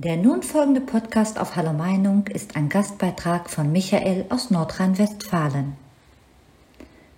[0.00, 5.72] Der nun folgende Podcast auf Hallo Meinung ist ein Gastbeitrag von Michael aus Nordrhein-Westfalen.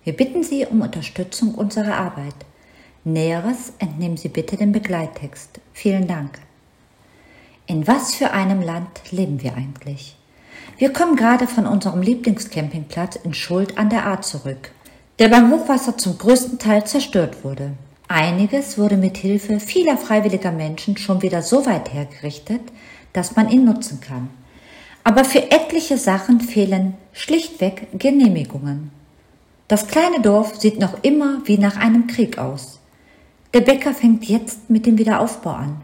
[0.03, 2.33] Wir bitten Sie um Unterstützung unserer Arbeit.
[3.03, 5.59] Näheres entnehmen Sie bitte dem Begleittext.
[5.73, 6.39] Vielen Dank.
[7.67, 10.17] In was für einem Land leben wir eigentlich?
[10.79, 14.71] Wir kommen gerade von unserem Lieblingscampingplatz in Schuld an der Ahr zurück,
[15.19, 17.73] der beim Hochwasser zum größten Teil zerstört wurde.
[18.13, 22.59] Einiges wurde mit Hilfe vieler freiwilliger Menschen schon wieder so weit hergerichtet,
[23.13, 24.29] dass man ihn nutzen kann.
[25.05, 28.91] Aber für etliche Sachen fehlen schlichtweg Genehmigungen.
[29.69, 32.79] Das kleine Dorf sieht noch immer wie nach einem Krieg aus.
[33.53, 35.77] Der Bäcker fängt jetzt mit dem Wiederaufbau an.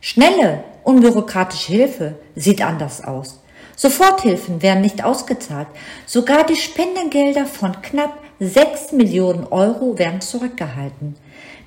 [0.00, 3.40] Schnelle, unbürokratische Hilfe sieht anders aus.
[3.76, 5.68] Soforthilfen werden nicht ausgezahlt.
[6.06, 11.14] Sogar die Spendengelder von knapp 6 Millionen Euro werden zurückgehalten.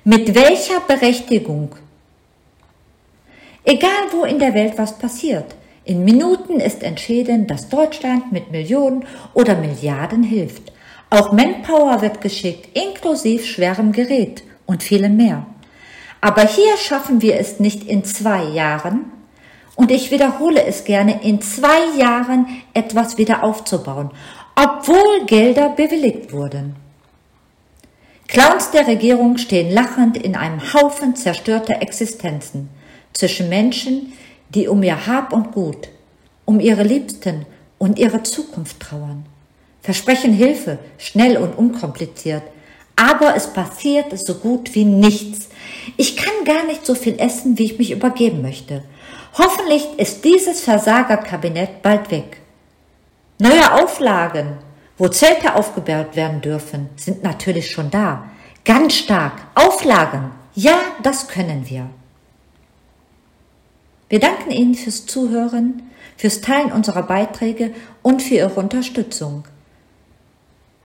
[0.04, 1.74] Mit welcher Berechtigung?
[3.64, 9.06] Egal wo in der Welt was passiert, in Minuten ist entschieden, dass Deutschland mit Millionen
[9.32, 10.70] oder Milliarden hilft.
[11.08, 15.46] Auch Manpower wird geschickt, inklusive schwerem Gerät und vielem mehr.
[16.20, 19.12] Aber hier schaffen wir es nicht in zwei Jahren,
[19.76, 24.10] und ich wiederhole es gerne, in zwei Jahren etwas wieder aufzubauen,
[24.56, 26.76] obwohl Gelder bewilligt wurden.
[28.26, 32.70] Clowns der Regierung stehen lachend in einem Haufen zerstörter Existenzen
[33.12, 34.14] zwischen Menschen,
[34.48, 35.88] die um ihr Hab und Gut,
[36.44, 37.44] um ihre Liebsten
[37.78, 39.26] und ihre Zukunft trauern.
[39.82, 42.42] Versprechen Hilfe, schnell und unkompliziert,
[42.96, 45.48] aber es passiert so gut wie nichts.
[45.98, 48.82] Ich kann gar nicht so viel essen, wie ich mich übergeben möchte.
[49.36, 52.40] Hoffentlich ist dieses Versagerkabinett bald weg.
[53.38, 54.58] Neue Auflagen,
[54.96, 58.30] wo Zelte aufgebaut werden dürfen, sind natürlich schon da.
[58.64, 59.32] Ganz stark.
[59.54, 60.30] Auflagen.
[60.54, 61.90] Ja, das können wir.
[64.08, 65.82] Wir danken Ihnen fürs Zuhören,
[66.16, 69.44] fürs Teilen unserer Beiträge und für Ihre Unterstützung.